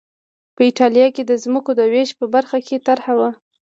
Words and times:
په 0.55 0.61
اېټالیا 0.69 1.07
کې 1.15 1.23
د 1.25 1.31
ځمکو 1.43 1.71
د 1.79 1.81
وېش 1.91 2.09
په 2.19 2.25
برخه 2.33 2.57
کې 2.67 2.83
طرحه 2.87 3.13
وه 3.19 3.29